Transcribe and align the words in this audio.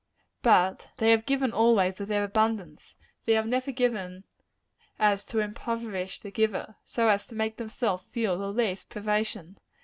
But 0.41 0.89
they 0.97 1.11
have 1.11 1.27
given, 1.27 1.51
always, 1.53 2.01
of 2.01 2.07
their 2.07 2.23
abundance. 2.23 2.95
They 3.25 3.33
have 3.33 3.45
never 3.45 3.69
so 3.69 3.73
given 3.73 4.23
as 4.97 5.23
to 5.27 5.37
impoverish 5.37 6.21
the 6.21 6.31
giver 6.31 6.77
so 6.83 7.07
as 7.07 7.27
to 7.27 7.35
make 7.35 7.57
themselves 7.57 8.05
feel 8.11 8.35
the 8.39 8.51
least 8.51 8.89
privation. 8.89 9.59